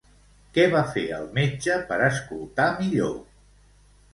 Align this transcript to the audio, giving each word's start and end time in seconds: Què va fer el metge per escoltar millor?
Què 0.53 0.63
va 0.71 0.79
fer 0.95 1.03
el 1.17 1.27
metge 1.35 1.75
per 1.91 1.99
escoltar 2.07 2.67
millor? 2.81 3.17